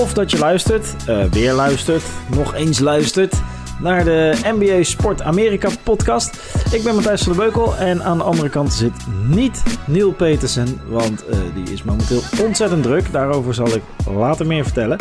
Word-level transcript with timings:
tof 0.00 0.14
dat 0.14 0.30
je 0.30 0.38
luistert, 0.38 0.94
uh, 1.08 1.24
weer 1.24 1.52
luistert, 1.52 2.02
nog 2.34 2.54
eens 2.54 2.78
luistert 2.78 3.34
naar 3.80 4.04
de 4.04 4.34
NBA 4.42 4.82
Sport 4.82 5.22
Amerika 5.22 5.68
podcast. 5.82 6.54
Ik 6.72 6.82
ben 6.82 6.94
Matthijs 6.94 7.22
van 7.22 7.32
der 7.32 7.42
Beukel 7.42 7.76
en 7.76 8.02
aan 8.02 8.18
de 8.18 8.24
andere 8.24 8.48
kant 8.48 8.72
zit 8.72 8.92
niet 9.26 9.62
Neil 9.86 10.12
Petersen, 10.12 10.80
want 10.86 11.24
uh, 11.30 11.36
die 11.54 11.72
is 11.72 11.82
momenteel 11.82 12.20
ontzettend 12.44 12.82
druk. 12.82 13.12
Daarover 13.12 13.54
zal 13.54 13.66
ik 13.66 13.82
later 14.14 14.46
meer 14.46 14.64
vertellen. 14.64 14.98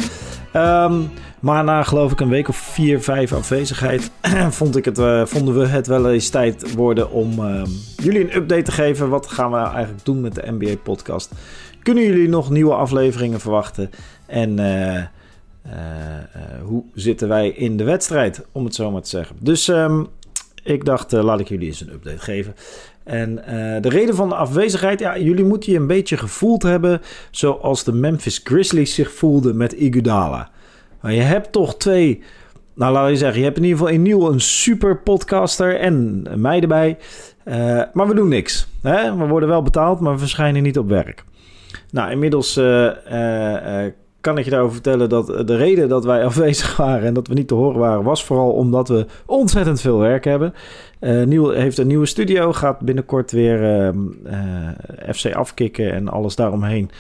Um, 0.55 1.09
maar 1.39 1.63
na 1.63 1.84
geloof 1.84 2.11
ik 2.11 2.20
een 2.20 2.29
week 2.29 2.47
of 2.47 2.57
vier, 2.57 3.02
vijf 3.02 3.34
afwezigheid 3.34 4.11
vond 4.59 4.75
ik 4.75 4.86
het, 4.86 4.99
uh, 4.99 5.25
vonden 5.25 5.59
we 5.59 5.66
het 5.66 5.88
wel 5.88 6.11
eens 6.11 6.29
tijd 6.29 6.73
worden 6.73 7.11
om 7.11 7.39
uh, 7.39 7.63
jullie 7.95 8.22
een 8.22 8.35
update 8.35 8.62
te 8.62 8.72
geven. 8.72 9.09
Wat 9.09 9.27
gaan 9.27 9.52
we 9.52 9.58
eigenlijk 9.58 10.05
doen 10.05 10.22
met 10.22 10.35
de 10.35 10.52
NBA 10.52 10.75
podcast? 10.84 11.31
Kunnen 11.84 12.03
jullie 12.03 12.30
nog 12.30 12.49
nieuwe 12.49 12.73
afleveringen 12.73 13.39
verwachten? 13.39 13.89
En 14.25 14.59
uh, 14.59 15.03
hoe 16.63 16.84
zitten 16.94 17.27
wij 17.27 17.50
in 17.50 17.77
de 17.77 17.84
wedstrijd, 17.84 18.45
om 18.52 18.66
het 18.66 18.75
zo 18.75 18.91
maar 18.91 19.02
te 19.02 19.09
zeggen? 19.09 19.36
Dus 19.39 19.67
um, 19.67 20.08
ik 20.63 20.86
dacht, 20.86 21.11
laat 21.11 21.39
ik 21.39 21.50
jullie 21.50 21.67
eens 21.67 21.81
een 21.81 21.94
update 21.94 22.20
geven. 22.20 22.55
En 23.09 23.36
de 23.81 23.90
reden 23.90 24.16
van 24.16 24.30
de 24.30 24.36
afwezigheid, 24.36 24.99
ja, 24.99 25.17
jullie 25.17 25.45
moeten 25.45 25.72
je 25.72 25.77
een 25.77 25.88
beetje 25.88 26.17
gevoeld 26.17 26.63
hebben 26.63 27.02
zoals 27.31 27.84
de 27.84 27.94
Memphis 27.94 28.41
Grizzlies 28.44 28.94
zich 28.94 29.12
voelden 29.12 29.58
met 29.58 29.73
Iguodala. 29.73 30.50
Maar 31.02 31.14
je 31.14 31.22
hebt 31.22 31.52
toch 31.52 31.77
twee. 31.77 32.23
Nou, 32.73 32.94
laat 32.94 33.09
je 33.09 33.16
zeggen, 33.16 33.40
je 33.40 33.45
hebt 33.45 33.58
in 33.58 33.64
ieder 33.64 33.77
geval 33.77 33.94
in 33.94 34.02
nieuw 34.02 34.31
een 34.31 34.41
super 34.41 34.98
podcaster 34.98 35.80
en 35.80 36.26
mij 36.36 36.62
erbij. 36.62 36.98
Uh, 37.45 37.81
maar 37.94 38.08
we 38.08 38.14
doen 38.14 38.27
niks. 38.27 38.67
Hè? 38.81 39.17
We 39.17 39.28
worden 39.28 39.50
wel 39.50 39.62
betaald, 39.62 40.00
maar 40.00 40.14
we 40.14 40.20
verschijnen 40.20 40.64
niet 40.64 40.78
op 40.78 40.88
werk. 40.88 41.23
Nou, 41.92 42.11
inmiddels 42.11 42.58
uh, 42.58 42.92
kan 44.22 44.38
ik 44.38 44.44
je 44.44 44.50
daarover 44.50 44.73
vertellen 44.73 45.09
dat 45.09 45.28
de 45.28 45.56
reden 45.56 45.89
dat 45.89 46.06
wij 46.06 46.25
afwezig 46.30 46.78
waren 46.78 47.08
en 47.08 47.14
dat 47.14 47.28
we 47.28 47.34
niet 47.34 47.48
te 47.48 47.53
horen 47.53 47.80
waren, 47.80 48.03
was 48.03 48.23
vooral 48.23 48.52
omdat 48.52 48.88
we 48.88 49.06
ontzettend 49.26 49.81
veel 49.81 49.98
werk 49.98 50.23
hebben. 50.23 50.53
Nieuw 51.26 51.50
heeft 51.50 51.78
een 51.78 51.88
nieuwe 51.88 52.06
studio, 52.06 52.53
gaat 52.53 52.80
binnenkort 52.80 53.31
weer 53.31 53.86
ehm, 53.86 53.98
FC 55.14 55.34
afkicken 55.34 55.94
en 55.94 56.09
alles 56.09 56.36
daaromheen 56.36 56.92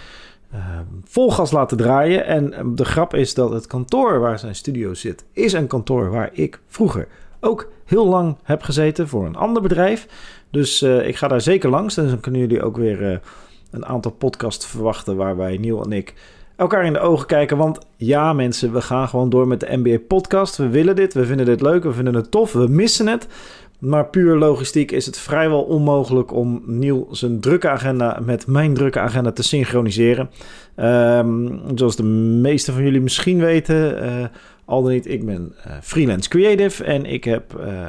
uh, 0.53 0.79
vol 1.03 1.31
gas 1.31 1.51
laten 1.51 1.77
draaien. 1.77 2.25
En 2.25 2.53
ehm, 2.53 2.75
de 2.75 2.85
grap 2.85 3.13
is 3.13 3.33
dat 3.33 3.51
het 3.51 3.67
kantoor 3.67 4.19
waar 4.19 4.39
zijn 4.39 4.55
studio 4.55 4.93
zit, 4.93 5.25
is 5.33 5.53
een 5.53 5.67
kantoor 5.67 6.09
waar 6.11 6.29
ik 6.33 6.59
vroeger 6.67 7.07
ook 7.39 7.71
heel 7.85 8.07
lang 8.07 8.37
heb 8.43 8.61
gezeten 8.61 9.07
voor 9.07 9.25
een 9.25 9.35
ander 9.35 9.61
bedrijf. 9.61 10.07
Dus 10.51 10.81
uh, 10.81 11.07
ik 11.07 11.15
ga 11.15 11.27
daar 11.27 11.41
zeker 11.41 11.69
langs. 11.69 11.97
En 11.97 12.07
dan 12.07 12.19
kunnen 12.19 12.41
jullie 12.41 12.63
ook 12.63 12.77
weer 12.77 13.11
uh, 13.11 13.17
een 13.71 13.85
aantal 13.85 14.11
podcasts 14.11 14.67
verwachten 14.67 15.15
waarbij 15.15 15.57
Neil 15.57 15.83
en 15.83 15.91
ik 15.91 16.13
elkaar 16.59 16.85
in 16.85 16.93
de 16.93 16.99
ogen 16.99 17.27
kijken. 17.27 17.57
Want 17.57 17.79
ja, 17.95 18.33
mensen, 18.33 18.73
we 18.73 18.81
gaan 18.81 19.07
gewoon 19.07 19.29
door 19.29 19.47
met 19.47 19.59
de 19.59 19.77
NBA 19.77 19.97
podcast. 20.07 20.57
We 20.57 20.69
willen 20.69 20.95
dit, 20.95 21.13
we 21.13 21.25
vinden 21.25 21.45
dit 21.45 21.61
leuk, 21.61 21.83
we 21.83 21.93
vinden 21.93 22.15
het 22.15 22.31
tof, 22.31 22.53
we 22.53 22.67
missen 22.67 23.07
het. 23.07 23.27
Maar 23.79 24.05
puur 24.05 24.37
logistiek 24.37 24.91
is 24.91 25.05
het 25.05 25.19
vrijwel 25.19 25.61
onmogelijk 25.61 26.33
om 26.33 26.63
Niel 26.65 27.07
zijn 27.11 27.39
drukke 27.39 27.69
agenda 27.69 28.19
met 28.25 28.47
mijn 28.47 28.73
drukke 28.73 28.99
agenda 28.99 29.31
te 29.31 29.43
synchroniseren. 29.43 30.29
Um, 30.75 31.61
zoals 31.75 31.95
de 31.95 32.03
meeste 32.03 32.71
van 32.71 32.83
jullie 32.83 33.01
misschien 33.01 33.39
weten, 33.39 34.03
uh, 34.03 34.25
al 34.65 34.81
dan 34.81 34.91
niet, 34.91 35.07
ik 35.07 35.25
ben 35.25 35.55
uh, 35.67 35.73
freelance 35.81 36.29
creative 36.29 36.83
en 36.83 37.05
ik 37.05 37.23
heb 37.23 37.59
uh, 37.59 37.87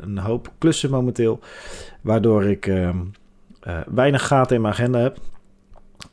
een 0.00 0.18
hoop 0.18 0.52
klussen 0.58 0.90
momenteel, 0.90 1.40
waardoor 2.00 2.44
ik 2.44 2.66
ehm, 2.66 2.96
weinig 3.86 4.26
gaten 4.26 4.56
in 4.56 4.62
mijn 4.62 4.74
agenda 4.74 4.98
heb. 4.98 5.18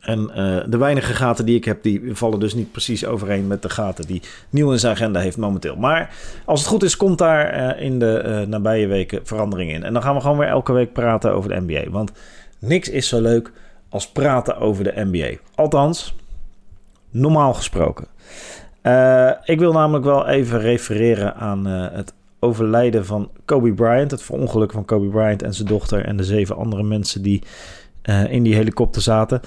En 0.03 0.29
uh, 0.29 0.57
de 0.67 0.77
weinige 0.77 1.13
gaten 1.13 1.45
die 1.45 1.55
ik 1.55 1.65
heb, 1.65 1.83
die 1.83 2.15
vallen 2.15 2.39
dus 2.39 2.53
niet 2.53 2.71
precies 2.71 3.05
overeen 3.05 3.47
met 3.47 3.61
de 3.61 3.69
gaten 3.69 4.05
die 4.05 4.21
Nieuw 4.49 4.71
in 4.71 4.80
zijn 4.80 4.93
agenda 4.93 5.19
heeft 5.19 5.37
momenteel. 5.37 5.75
Maar 5.75 6.15
als 6.45 6.59
het 6.59 6.69
goed 6.69 6.83
is, 6.83 6.97
komt 6.97 7.17
daar 7.17 7.75
uh, 7.77 7.86
in 7.86 7.99
de 7.99 8.23
uh, 8.25 8.47
nabije 8.47 8.87
weken 8.87 9.19
verandering 9.23 9.71
in. 9.71 9.83
En 9.83 9.93
dan 9.93 10.02
gaan 10.02 10.15
we 10.15 10.21
gewoon 10.21 10.37
weer 10.37 10.47
elke 10.47 10.71
week 10.71 10.93
praten 10.93 11.33
over 11.33 11.49
de 11.49 11.61
NBA. 11.61 11.89
Want 11.89 12.11
niks 12.59 12.89
is 12.89 13.08
zo 13.08 13.21
leuk 13.21 13.52
als 13.89 14.11
praten 14.11 14.58
over 14.58 14.83
de 14.83 14.93
NBA. 14.95 15.37
Althans, 15.55 16.15
normaal 17.09 17.53
gesproken. 17.53 18.08
ik 19.43 19.59
wil 19.59 19.71
namelijk 19.71 20.05
wel 20.05 20.27
even 20.27 20.59
refereren 20.59 21.36
aan 21.36 21.65
het 21.65 22.13
overlijden 22.39 23.05
van 23.05 23.30
Kobe 23.45 23.73
Bryant. 23.73 24.11
Het 24.11 24.23
verongeluk 24.23 24.71
van 24.71 24.86
Kobe 24.86 25.08
Bryant 25.08 25.42
en 25.42 25.53
zijn 25.53 25.67
dochter 25.67 26.05
en 26.05 26.17
de 26.17 26.23
zeven 26.23 26.55
andere 26.55 26.83
mensen 26.83 27.21
die 27.21 27.42
in 28.30 28.43
die 28.43 28.55
helikopter 28.55 29.02
zaten 29.02 29.42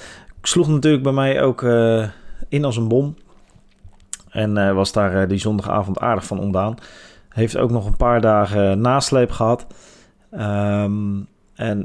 sloeg 0.48 0.68
natuurlijk 0.68 1.02
bij 1.02 1.12
mij 1.12 1.42
ook 1.42 1.62
uh, 1.62 2.08
in 2.48 2.64
als 2.64 2.76
een 2.76 2.88
bom. 2.88 3.16
En 4.28 4.56
uh, 4.56 4.72
was 4.72 4.92
daar 4.92 5.22
uh, 5.22 5.28
die 5.28 5.38
zondagavond 5.38 5.98
aardig 5.98 6.24
van 6.24 6.40
ontdaan. 6.40 6.74
Heeft 7.28 7.56
ook 7.56 7.70
nog 7.70 7.86
een 7.86 7.96
paar 7.96 8.20
dagen 8.20 8.80
nasleep 8.80 9.30
gehad. 9.30 9.66
Um, 10.32 11.26
en 11.54 11.84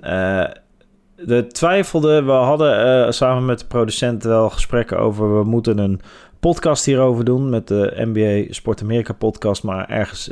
de 1.15 1.47
twijfelde, 1.47 2.23
we 2.23 2.31
hadden 2.31 3.13
samen 3.13 3.45
met 3.45 3.59
de 3.59 3.65
producent 3.65 4.23
wel 4.23 4.49
gesprekken 4.49 4.99
over... 4.99 5.37
we 5.37 5.43
moeten 5.43 5.77
een 5.77 6.01
podcast 6.39 6.85
hierover 6.85 7.25
doen 7.25 7.49
met 7.49 7.67
de 7.67 7.93
NBA 7.95 8.53
Sport 8.53 8.81
Amerika 8.81 9.13
podcast. 9.13 9.63
Maar 9.63 9.89
ergens, 9.89 10.29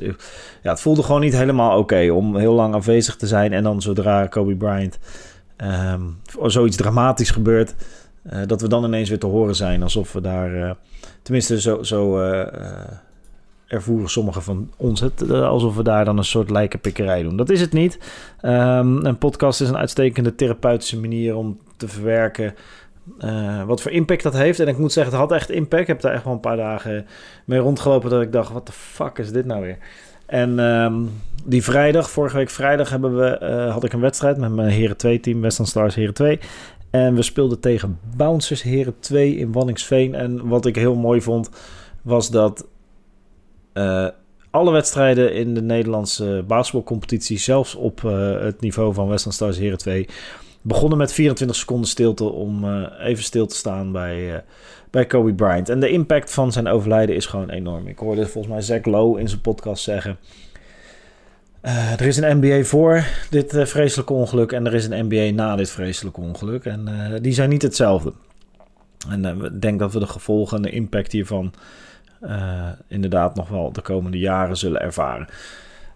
ja, 0.62 0.72
het 0.72 0.82
voelde 0.82 1.04
gewoon 1.04 1.22
niet 1.22 1.38
helemaal 1.38 1.78
oké 1.78 2.10
om 2.12 2.38
heel 2.38 2.54
lang 2.54 2.74
afwezig 2.74 3.16
te 3.16 3.28
zijn. 3.28 3.54
En 3.54 3.64
dan 3.64 3.82
zodra 3.82 4.28
Kobe 4.28 4.56
Bryant 4.56 5.00
um, 5.58 6.22
zoiets 6.44 6.78
dramatisch 6.78 7.32
gebeurt... 7.32 7.76
Uh, 8.24 8.40
dat 8.46 8.62
we 8.62 8.68
dan 8.68 8.84
ineens 8.84 9.10
weer 9.10 9.20
te 9.20 9.26
horen 9.26 9.56
zijn 9.56 9.84
alsof 9.84 10.14
we 10.14 10.22
daar, 10.22 10.56
uh, 10.56 10.72
tenminste 11.22 11.62
zo, 11.62 11.84
zo 11.84 12.22
uh, 12.22 12.48
ervoeren 13.68 14.10
sommigen 14.10 14.42
van 14.42 14.72
ons 14.78 15.00
het, 15.00 15.32
alsof 15.32 15.76
we 15.76 15.84
daar 15.84 16.06
dan 16.06 16.18
een 16.18 16.24
soort 16.24 16.50
lijkenpikkerij 16.50 17.24
doen. 17.24 17.38
Dat 17.38 17.50
is 17.50 17.62
het 17.62 17.74
niet. 17.74 18.00
Um, 18.42 19.06
een 19.06 19.18
podcast 19.18 19.62
is 19.62 19.70
een 19.70 19.78
uitstekende 19.78 20.36
therapeutische 20.36 21.00
manier 21.00 21.36
om 21.36 21.60
te 21.78 21.88
verwerken 21.88 22.56
wat 23.66 23.82
voor 23.82 23.92
impact 23.92 24.24
dat 24.24 24.34
heeft. 24.34 24.60
En 24.60 24.68
ik 24.68 24.78
moet 24.78 24.92
zeggen, 24.92 25.14
het 25.14 25.22
had 25.22 25.32
echt 25.32 25.50
impact. 25.50 25.82
Ik 25.82 25.88
heb 25.88 26.02
daar 26.02 26.14
echt 26.14 26.24
wel 26.24 26.34
een 26.34 26.40
paar 26.40 26.58
dagen 26.58 27.06
mee 27.46 27.60
rondgelopen 27.60 28.10
dat 28.10 28.22
ik 28.22 28.32
dacht, 28.32 28.52
wat 28.52 28.66
de 28.66 28.72
fuck 28.72 29.18
is 29.18 29.32
dit 29.32 29.46
nou 29.46 29.62
weer? 29.62 29.78
En 30.26 30.60
um, 30.60 31.12
die 31.46 31.64
vrijdag, 31.64 32.10
vorige 32.10 32.38
week 32.38 32.50
vrijdag, 32.50 32.90
hebben 32.90 33.18
we, 33.18 33.46
had 33.72 33.84
ik 33.84 33.94
een 33.94 34.00
wedstrijd 34.00 34.38
met 34.38 34.52
mijn 34.52 34.70
Heren 34.70 34.98
2 34.98 35.20
team, 35.20 35.42
Western 35.42 35.68
Stars 35.68 35.96
Heren 35.96 36.14
2. 36.14 36.40
En 36.90 37.16
we 37.16 37.22
speelden 37.22 37.60
tegen 37.60 38.00
Bouncers 38.18 38.62
Heren 38.62 39.00
2 39.00 39.36
in 39.36 39.52
Wanningsveen. 39.52 40.16
En 40.16 40.48
wat 40.48 40.66
ik 40.66 40.76
heel 40.76 40.96
mooi 40.96 41.22
vond, 41.22 41.50
was 42.02 42.30
dat 42.30 42.68
uh, 43.74 44.08
alle 44.50 44.72
wedstrijden 44.72 45.34
in 45.34 45.54
de 45.54 45.62
Nederlandse 45.62 46.44
basketbalcompetitie, 46.48 47.38
zelfs 47.38 47.76
op 47.76 48.02
uh, 48.06 48.42
het 48.42 48.62
niveau 48.62 48.94
van 48.94 49.08
Western 49.08 49.34
Stars 49.34 49.58
Heren 49.58 49.78
2, 49.78 50.08
begonnen 50.62 50.98
met 50.98 51.14
24 51.14 51.58
seconden 51.58 51.90
stilte 51.90 52.24
om 52.24 52.64
uh, 52.64 52.88
even 53.00 53.24
stil 53.24 53.46
te 53.46 53.56
staan 53.56 53.92
bij, 53.92 54.44
bij 54.92 55.06
Kobe 55.06 55.34
Bryant. 55.34 55.70
En 55.70 55.80
de 55.80 55.90
impact 55.90 56.34
van 56.34 56.52
zijn 56.52 56.68
overlijden 56.68 57.16
is 57.16 57.26
gewoon 57.26 57.50
enorm. 57.50 57.88
Ik 57.88 58.00
hoorde 58.00 58.28
volgens 58.28 58.54
mij 58.54 58.62
Zach 58.62 58.86
Lowe 58.86 59.20
in 59.20 59.30
zijn 59.30 59.42
podcast 59.42 59.84
zeggen 59.84 60.18
uh, 61.62 61.92
er 61.92 62.06
is 62.06 62.18
een 62.18 62.38
NBA 62.38 62.64
voor 62.64 63.04
dit 63.30 63.54
uh, 63.54 63.66
vreselijke 63.66 64.14
ongeluk 64.14 64.52
en 64.52 64.66
er 64.66 64.74
is 64.74 64.86
een 64.86 65.06
NBA 65.08 65.44
na 65.44 65.56
dit 65.56 65.70
vreselijke 65.70 66.22
ongeluk. 66.22 66.66
En 66.66 66.90
uh, 66.90 67.20
die 67.22 67.34
zijn 67.34 67.50
niet 67.50 67.62
hetzelfde. 67.62 68.14
En 69.10 69.26
ik 69.26 69.62
denk 69.62 69.80
dat 69.80 69.94
we 69.94 70.00
de 70.00 70.08
gevolgen 70.08 70.58
en 70.58 70.64
de 70.64 70.70
impact 70.70 71.12
hiervan 71.12 71.54
inderdaad 72.88 73.36
nog 73.36 73.50
wel 73.50 73.72
de 73.72 73.82
komende 73.82 74.18
jaren 74.18 74.58
zullen 74.58 74.82
ervaren. 74.82 75.28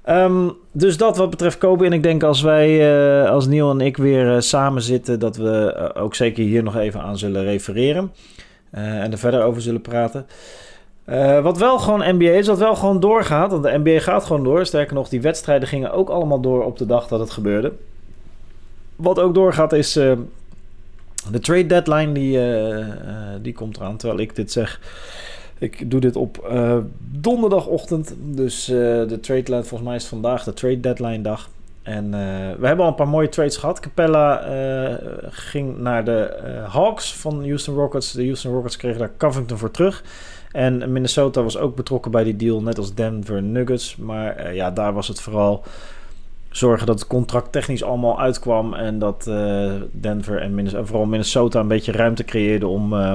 Um, 0.09 0.53
dus 0.71 0.97
dat 0.97 1.17
wat 1.17 1.29
betreft 1.29 1.57
Kobe. 1.57 1.85
En 1.85 1.93
ik 1.93 2.03
denk 2.03 2.23
als 2.23 2.41
wij, 2.41 3.27
als 3.29 3.47
Neil 3.47 3.71
en 3.71 3.81
ik 3.81 3.97
weer 3.97 4.41
samen 4.41 4.81
zitten, 4.81 5.19
dat 5.19 5.35
we 5.35 5.91
ook 5.93 6.15
zeker 6.15 6.43
hier 6.43 6.63
nog 6.63 6.77
even 6.77 7.01
aan 7.01 7.17
zullen 7.17 7.43
refereren. 7.43 8.11
en 8.71 9.11
er 9.11 9.17
verder 9.17 9.43
over 9.43 9.61
zullen 9.61 9.81
praten. 9.81 10.25
Uh, 11.05 11.41
wat 11.41 11.57
wel 11.57 11.79
gewoon 11.79 12.15
NBA 12.15 12.29
is, 12.29 12.47
wat 12.47 12.57
wel 12.57 12.75
gewoon 12.75 12.99
doorgaat. 12.99 13.51
Want 13.51 13.63
de 13.63 13.81
NBA 13.83 13.99
gaat 13.99 14.25
gewoon 14.25 14.43
door. 14.43 14.65
Sterker 14.65 14.95
nog, 14.95 15.09
die 15.09 15.21
wedstrijden 15.21 15.67
gingen 15.67 15.91
ook 15.91 16.09
allemaal 16.09 16.39
door 16.39 16.63
op 16.63 16.77
de 16.77 16.85
dag 16.85 17.07
dat 17.07 17.19
het 17.19 17.31
gebeurde. 17.31 17.73
Wat 18.95 19.19
ook 19.19 19.33
doorgaat 19.33 19.73
is 19.73 19.97
uh, 19.97 20.11
de 21.31 21.39
trade 21.39 21.65
deadline. 21.65 22.11
Die, 22.11 22.37
uh, 22.37 22.85
die 23.41 23.53
komt 23.53 23.77
eraan 23.77 23.97
terwijl 23.97 24.19
ik 24.19 24.35
dit 24.35 24.51
zeg. 24.51 24.79
Ik 25.57 25.91
doe 25.91 25.99
dit 25.99 26.15
op 26.15 26.53
donderdagochtend. 27.11 28.15
Dus 28.19 28.65
de 28.65 29.17
trade 29.21 29.41
deadline, 29.41 29.63
volgens 29.63 29.89
mij 29.89 29.95
is 29.95 30.05
vandaag 30.05 30.43
de 30.43 30.53
trade 30.53 30.79
deadline 30.79 31.21
dag. 31.21 31.49
En 31.81 32.11
we 32.59 32.67
hebben 32.67 32.85
al 32.85 32.87
een 32.87 32.95
paar 32.95 33.07
mooie 33.07 33.29
trades 33.29 33.57
gehad. 33.57 33.79
Capella 33.79 34.43
ging 35.29 35.77
naar 35.77 36.05
de 36.05 36.37
Hawks 36.67 37.15
van 37.15 37.43
Houston 37.43 37.75
Rockets. 37.75 38.11
De 38.11 38.23
Houston 38.23 38.53
Rockets 38.53 38.77
kregen 38.77 38.99
daar 38.99 39.11
Covington 39.17 39.57
voor 39.57 39.71
terug. 39.71 40.03
En 40.53 40.91
Minnesota 40.91 41.43
was 41.43 41.57
ook 41.57 41.75
betrokken 41.75 42.11
bij 42.11 42.23
die 42.23 42.35
deal, 42.35 42.61
net 42.61 42.77
als 42.77 42.93
Denver 42.93 43.43
Nuggets. 43.43 43.95
Maar 43.95 44.45
uh, 44.45 44.55
ja, 44.55 44.71
daar 44.71 44.93
was 44.93 45.07
het 45.07 45.21
vooral 45.21 45.63
zorgen 46.49 46.87
dat 46.87 46.99
het 46.99 47.07
contract 47.07 47.51
technisch 47.51 47.83
allemaal 47.83 48.19
uitkwam. 48.19 48.73
En 48.73 48.99
dat 48.99 49.25
uh, 49.29 49.71
Denver 49.91 50.41
en 50.41 50.55
Minnesota, 50.55 50.85
vooral 50.85 51.05
Minnesota 51.05 51.59
een 51.59 51.67
beetje 51.67 51.91
ruimte 51.91 52.23
creëerde 52.23 52.67
om 52.67 52.93
uh, 52.93 53.13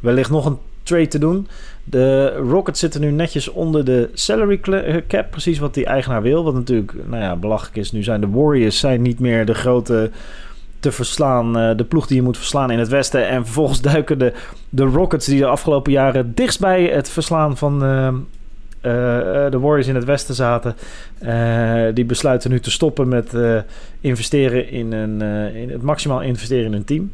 wellicht 0.00 0.30
nog 0.30 0.46
een 0.46 0.58
trade 0.82 1.08
te 1.08 1.18
doen. 1.18 1.48
De 1.84 2.26
Rockets 2.36 2.80
zitten 2.80 3.00
nu 3.00 3.10
netjes 3.10 3.48
onder 3.48 3.84
de 3.84 4.10
salary 4.12 4.60
cap. 5.08 5.30
Precies 5.30 5.58
wat 5.58 5.74
die 5.74 5.86
eigenaar 5.86 6.22
wil. 6.22 6.44
Wat 6.44 6.54
natuurlijk 6.54 6.94
nou 7.06 7.22
ja, 7.22 7.36
belachelijk 7.36 7.76
is. 7.76 7.92
Nu 7.92 8.02
zijn 8.02 8.20
de 8.20 8.28
Warriors 8.28 8.78
zijn 8.78 9.02
niet 9.02 9.18
meer 9.18 9.46
de 9.46 9.54
grote 9.54 10.10
te 10.82 10.92
verslaan. 10.92 11.76
de 11.76 11.84
ploeg 11.88 12.06
die 12.06 12.16
je 12.16 12.22
moet 12.22 12.36
verslaan 12.36 12.70
in 12.70 12.78
het 12.78 12.88
westen. 12.88 13.28
En 13.28 13.44
vervolgens 13.44 13.80
duiken 13.92 14.18
de, 14.18 14.32
de 14.68 14.84
Rockets 14.84 15.26
die 15.26 15.38
de 15.38 15.46
afgelopen 15.46 15.92
jaren 15.92 16.34
dichtstbij 16.34 16.84
het 16.84 17.08
verslaan 17.08 17.56
van, 17.56 17.74
uh, 17.74 18.08
de 19.50 19.58
Warriors 19.60 19.86
in 19.86 19.94
het 19.94 20.04
westen 20.04 20.34
zaten. 20.34 20.74
Die 21.94 22.04
besluiten 22.04 22.50
nu 22.50 22.60
te 22.60 22.70
stoppen 22.70 23.08
met 23.08 23.36
investeren 24.00 24.70
in, 24.70 24.92
een, 24.92 25.20
in 25.54 25.70
het 25.70 25.82
maximaal 25.82 26.22
investeren 26.22 26.66
in 26.66 26.72
een 26.72 26.84
team. 26.84 27.12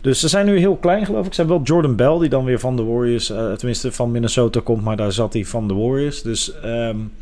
Dus 0.00 0.20
ze 0.20 0.28
zijn 0.28 0.46
nu 0.46 0.58
heel 0.58 0.76
klein, 0.76 1.06
geloof 1.06 1.26
ik. 1.26 1.34
Ze 1.34 1.40
hebben 1.40 1.56
wel 1.56 1.66
Jordan 1.66 1.96
Bell, 1.96 2.18
die 2.18 2.28
dan 2.28 2.44
weer 2.44 2.60
van 2.60 2.76
de 2.76 2.84
Warriors, 2.84 3.26
tenminste 3.26 3.92
van 3.92 4.10
Minnesota 4.10 4.60
komt, 4.64 4.82
maar 4.82 4.96
daar 4.96 5.12
zat 5.12 5.32
hij 5.32 5.44
van 5.44 5.68
de 5.68 5.74
Warriors. 5.74 6.22
Dus 6.22 6.52
um, 6.64 7.12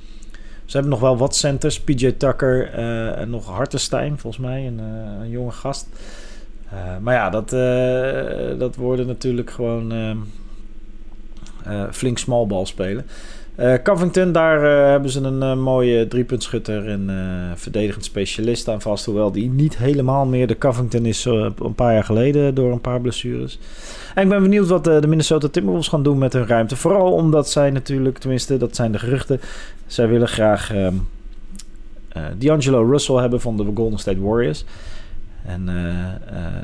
ze 0.67 0.73
hebben 0.73 0.91
nog 0.91 1.01
wel 1.01 1.17
wat 1.17 1.37
centers. 1.37 1.81
PJ 1.81 2.13
Tucker 2.13 2.73
en 3.15 3.31
nog 3.31 3.47
Hartenstein, 3.47 4.19
volgens 4.19 4.43
mij, 4.43 4.67
een, 4.67 4.79
een 4.79 5.31
jonge 5.31 5.51
gast. 5.51 5.89
maar 7.01 7.15
ja, 7.15 7.31
dat, 7.31 7.51
dat 8.59 8.77
worden 8.77 9.07
natuurlijk 9.07 9.51
gewoon 9.51 9.93
flink 11.91 12.19
smallball 12.19 12.65
spelen. 12.65 13.07
Uh, 13.61 13.75
Covington, 13.83 14.33
daar 14.33 14.63
uh, 14.63 14.91
hebben 14.91 15.11
ze 15.11 15.21
een 15.21 15.43
uh, 15.43 15.55
mooie 15.55 16.09
driepuntschutter 16.09 16.89
en 16.89 17.11
verdedigend 17.55 18.05
specialist 18.05 18.69
aan 18.69 18.81
vast. 18.81 19.05
Hoewel 19.05 19.33
die 19.33 19.51
niet 19.51 19.77
helemaal 19.77 20.27
meer 20.27 20.47
de 20.47 20.59
Covington 20.59 21.07
is 21.07 21.25
een 21.25 21.75
paar 21.75 21.93
jaar 21.93 22.05
geleden 22.05 22.55
door 22.55 22.73
een 22.73 22.81
paar 22.81 23.01
blessures. 23.01 23.59
En 24.15 24.23
ik 24.23 24.29
ben 24.29 24.43
benieuwd 24.43 24.69
wat 24.69 24.85
de 24.85 25.07
Minnesota 25.07 25.49
Timberwolves 25.49 25.89
gaan 25.89 26.03
doen 26.03 26.19
met 26.19 26.33
hun 26.33 26.47
ruimte. 26.47 26.77
Vooral 26.77 27.13
omdat 27.13 27.51
zij 27.51 27.71
natuurlijk, 27.71 28.19
tenminste 28.19 28.57
dat 28.57 28.77
zijn 28.77 28.93
de 28.93 28.99
geruchten, 28.99 29.41
zij 29.87 30.09
willen 30.09 30.29
graag 30.29 30.73
ehm, 30.75 30.95
D'Angelo 32.39 32.91
Russell 32.91 33.17
hebben 33.17 33.41
van 33.41 33.57
de 33.57 33.71
Golden 33.75 33.99
State 33.99 34.21
Warriors. 34.21 34.65
En 35.45 35.69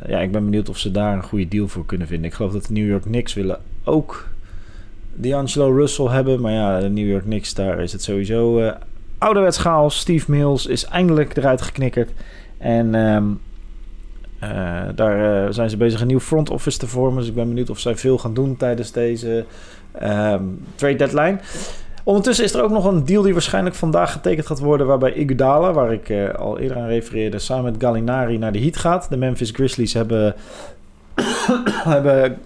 ja, 0.06 0.18
ik 0.18 0.32
ben 0.32 0.44
benieuwd 0.44 0.68
of 0.68 0.78
ze 0.78 0.90
daar 0.90 1.14
een 1.14 1.22
goede 1.22 1.48
deal 1.48 1.68
voor 1.68 1.86
kunnen 1.86 2.06
vinden. 2.06 2.26
Ik 2.26 2.34
geloof 2.34 2.52
dat 2.52 2.66
de 2.66 2.72
New 2.72 2.88
York 2.88 3.02
Knicks 3.02 3.34
willen 3.34 3.58
ook 3.84 4.30
D'Angelo 5.14 5.76
Russell 5.76 6.06
hebben. 6.06 6.40
Maar 6.40 6.52
ja, 6.52 6.80
de 6.80 6.88
New 6.88 7.08
York 7.08 7.24
Knicks, 7.24 7.54
daar 7.54 7.80
is 7.80 7.92
het 7.92 8.02
sowieso 8.02 8.60
uh, 8.60 8.72
ouderwets 9.18 9.58
chaos. 9.58 9.98
Steve 9.98 10.30
Mills 10.30 10.66
is 10.66 10.84
eindelijk 10.84 11.36
eruit 11.36 11.62
geknikkerd. 11.62 12.10
En 12.58 12.94
um, 12.94 13.40
uh, 14.42 14.82
daar 14.94 15.44
uh, 15.44 15.52
zijn 15.52 15.70
ze 15.70 15.76
bezig 15.76 16.00
een 16.00 16.06
nieuw 16.06 16.20
front 16.20 16.50
office 16.50 16.78
te 16.78 16.86
vormen. 16.86 17.18
Dus 17.18 17.28
ik 17.28 17.34
ben 17.34 17.48
benieuwd 17.48 17.70
of 17.70 17.78
zij 17.78 17.96
veel 17.96 18.18
gaan 18.18 18.34
doen 18.34 18.56
tijdens 18.56 18.92
deze 18.92 19.44
um, 20.02 20.64
trade 20.74 20.96
deadline. 20.96 21.38
Ondertussen 22.04 22.44
is 22.44 22.54
er 22.54 22.62
ook 22.62 22.70
nog 22.70 22.84
een 22.84 23.04
deal 23.04 23.22
die 23.22 23.32
waarschijnlijk 23.32 23.74
vandaag 23.74 24.12
getekend 24.12 24.46
gaat 24.46 24.58
worden. 24.58 24.86
Waarbij 24.86 25.12
Iguodala, 25.12 25.72
waar 25.72 25.92
ik 25.92 26.34
al 26.36 26.58
eerder 26.58 26.76
aan 26.76 26.86
refereerde, 26.86 27.38
samen 27.38 27.64
met 27.64 27.82
Gallinari 27.82 28.38
naar 28.38 28.52
de 28.52 28.60
Heat 28.60 28.76
gaat. 28.76 29.06
De 29.10 29.16
Memphis 29.16 29.50
Grizzlies 29.50 29.92
hebben, 29.92 30.34
hebben 31.94 32.38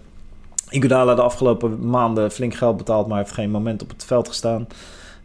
Iguodala 0.70 1.14
de 1.14 1.22
afgelopen 1.22 1.88
maanden 1.88 2.30
flink 2.30 2.54
geld 2.54 2.76
betaald, 2.76 3.06
maar 3.06 3.18
heeft 3.18 3.32
geen 3.32 3.50
moment 3.50 3.82
op 3.82 3.88
het 3.88 4.04
veld 4.04 4.28
gestaan. 4.28 4.66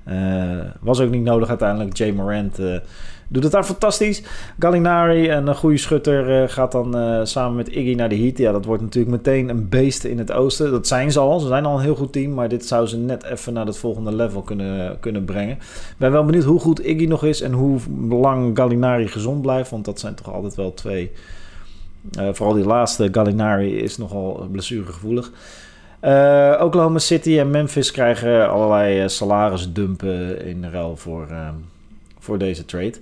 Uh, 0.07 0.59
was 0.79 0.99
ook 0.99 1.09
niet 1.09 1.23
nodig 1.23 1.49
uiteindelijk. 1.49 1.97
Jay 1.97 2.11
Morant 2.11 2.59
uh, 2.59 2.77
doet 3.27 3.43
het 3.43 3.51
daar 3.51 3.63
fantastisch. 3.63 4.23
Gallinari, 4.59 5.29
een 5.29 5.55
goede 5.55 5.77
schutter, 5.77 6.41
uh, 6.41 6.49
gaat 6.49 6.71
dan 6.71 6.95
samen 7.27 7.55
met 7.55 7.67
Iggy 7.67 7.93
naar 7.93 8.09
de 8.09 8.17
Heat. 8.17 8.37
Ja, 8.37 8.51
dat 8.51 8.65
wordt 8.65 8.81
natuurlijk 8.81 9.15
meteen 9.15 9.49
een 9.49 9.69
beest 9.69 10.03
in 10.03 10.17
het 10.17 10.31
oosten. 10.31 10.71
Dat 10.71 10.87
zijn 10.87 11.11
ze 11.11 11.19
al. 11.19 11.39
Ze 11.39 11.47
zijn 11.47 11.65
al 11.65 11.75
een 11.75 11.83
heel 11.83 11.95
goed 11.95 12.13
team. 12.13 12.33
Maar 12.33 12.49
dit 12.49 12.65
zou 12.65 12.87
ze 12.87 12.97
net 12.97 13.23
even 13.23 13.53
naar 13.53 13.65
het 13.65 13.77
volgende 13.77 14.15
level 14.15 14.41
kunnen, 14.41 14.99
kunnen 14.99 15.25
brengen. 15.25 15.55
Ik 15.55 15.95
ben 15.97 16.11
wel 16.11 16.25
benieuwd 16.25 16.43
hoe 16.43 16.59
goed 16.59 16.85
Iggy 16.85 17.05
nog 17.05 17.23
is 17.23 17.41
en 17.41 17.53
hoe 17.53 17.79
lang 18.09 18.57
Gallinari 18.57 19.07
gezond 19.07 19.41
blijft. 19.41 19.69
Want 19.69 19.85
dat 19.85 19.99
zijn 19.99 20.15
toch 20.15 20.33
altijd 20.33 20.55
wel 20.55 20.73
twee 20.73 21.11
vooral 22.11 22.53
die 22.53 22.65
laatste, 22.65 23.09
Gallinari, 23.11 23.77
is 23.77 23.97
nogal 23.97 24.47
blessuregevoelig. 24.51 25.31
Uh, 26.01 26.61
Oklahoma 26.61 26.99
City 26.99 27.39
en 27.39 27.49
Memphis 27.49 27.91
krijgen 27.91 28.49
allerlei 28.49 29.01
uh, 29.01 29.07
salarisdumpen 29.07 30.45
in 30.45 30.65
ruil 30.71 30.97
voor, 30.97 31.27
uh, 31.31 31.49
voor 32.19 32.37
deze 32.37 32.65
trade. 32.65 32.93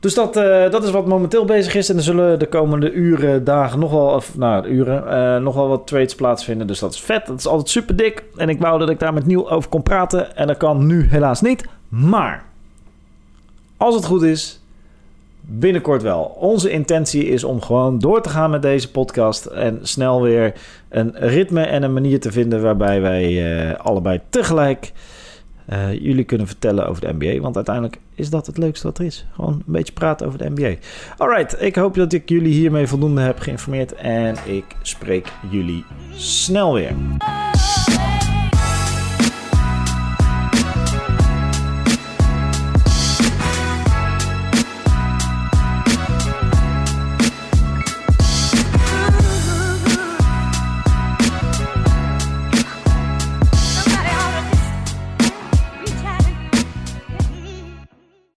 Dus 0.00 0.14
dat, 0.14 0.34
dat 0.72 0.84
is 0.84 0.90
wat 0.90 1.06
momenteel 1.06 1.44
bezig 1.44 1.74
is. 1.74 1.88
En 1.88 1.96
er 1.96 2.02
zullen 2.02 2.38
de 2.38 2.46
komende 2.46 2.92
uren, 2.92 3.44
dagen 3.44 3.78
nog 3.78 3.90
wel, 3.90 4.06
of 4.06 4.36
nou, 4.36 4.66
uren, 4.66 5.42
nog 5.42 5.54
wel 5.54 5.68
wat 5.68 5.86
trades 5.86 6.14
plaatsvinden. 6.14 6.66
Dus 6.66 6.78
dat 6.78 6.92
is 6.92 7.00
vet. 7.00 7.26
Dat 7.26 7.38
is 7.38 7.46
altijd 7.46 7.68
super 7.68 7.96
dik. 7.96 8.24
En 8.36 8.48
ik 8.48 8.60
wou 8.60 8.78
dat 8.78 8.90
ik 8.90 8.98
daar 8.98 9.12
met 9.12 9.26
Nieuw 9.26 9.50
over 9.50 9.70
kon 9.70 9.82
praten. 9.82 10.36
En 10.36 10.46
dat 10.46 10.56
kan 10.56 10.86
nu 10.86 11.06
helaas 11.08 11.40
niet. 11.40 11.64
Maar 11.88 12.44
als 13.76 13.94
het 13.94 14.04
goed 14.04 14.22
is, 14.22 14.60
binnenkort 15.46 16.02
wel. 16.02 16.22
Onze 16.22 16.70
intentie 16.70 17.24
is 17.24 17.44
om 17.44 17.60
gewoon 17.60 17.98
door 17.98 18.22
te 18.22 18.28
gaan 18.28 18.50
met 18.50 18.62
deze 18.62 18.90
podcast 18.90 19.46
en 19.46 19.78
snel 19.82 20.22
weer 20.22 20.52
een 20.88 21.12
ritme 21.14 21.62
en 21.62 21.82
een 21.82 21.92
manier 21.92 22.20
te 22.20 22.32
vinden 22.32 22.62
waarbij 22.62 23.00
wij 23.00 23.56
uh, 23.68 23.74
allebei 23.74 24.20
tegelijk 24.28 24.92
uh, 25.72 25.92
jullie 25.92 26.24
kunnen 26.24 26.46
vertellen 26.46 26.88
over 26.88 27.00
de 27.00 27.14
NBA. 27.18 27.40
Want 27.40 27.56
uiteindelijk 27.56 27.98
is 28.14 28.30
dat 28.30 28.46
het 28.46 28.58
leukste 28.58 28.86
wat 28.86 28.98
er 28.98 29.04
is. 29.04 29.26
Gewoon 29.32 29.52
een 29.52 29.62
beetje 29.72 29.92
praten 29.92 30.26
over 30.26 30.38
de 30.38 30.50
NBA. 30.54 30.74
Alright, 31.16 31.62
ik 31.62 31.76
hoop 31.76 31.94
dat 31.94 32.12
ik 32.12 32.28
jullie 32.28 32.52
hiermee 32.52 32.86
voldoende 32.86 33.20
heb 33.20 33.38
geïnformeerd 33.38 33.94
en 33.94 34.36
ik 34.44 34.64
spreek 34.82 35.32
jullie 35.50 35.84
snel 36.14 36.74
weer. 36.74 36.94